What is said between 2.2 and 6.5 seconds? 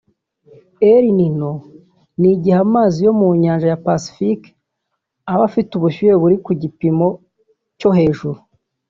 igihe amazi yo mu Nyanja ya Pacifique aba afite ubushyuhe buri